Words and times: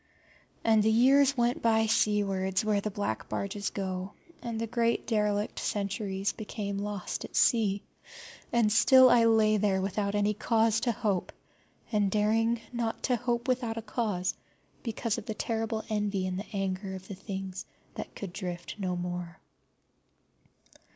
And 0.63 0.81
the 0.81 0.89
years 0.89 1.37
went 1.37 1.61
by 1.61 1.85
seawards 1.85 2.65
where 2.65 2.81
the 2.81 2.89
black 2.89 3.29
barges 3.29 3.69
go, 3.69 4.13
and 4.41 4.59
the 4.59 4.65
great 4.65 5.05
derelict 5.05 5.59
centuries 5.59 6.33
became 6.33 6.79
lost 6.79 7.23
at 7.23 7.35
sea, 7.35 7.83
and 8.51 8.71
still 8.71 9.11
I 9.11 9.25
lay 9.25 9.57
there 9.57 9.79
without 9.79 10.15
any 10.15 10.33
cause 10.33 10.79
to 10.79 10.91
hope, 10.91 11.31
and 11.91 12.09
daring 12.09 12.61
not 12.73 13.03
to 13.03 13.15
hope 13.15 13.47
without 13.47 13.77
a 13.77 13.83
cause, 13.83 14.33
because 14.81 15.19
of 15.19 15.27
the 15.27 15.35
terrible 15.35 15.83
envy 15.87 16.25
and 16.25 16.39
the 16.39 16.49
anger 16.51 16.95
of 16.95 17.07
the 17.07 17.13
things 17.13 17.65
that 17.93 18.15
could 18.15 18.33
drift 18.33 18.77
no 18.79 18.95
more. 18.95 19.37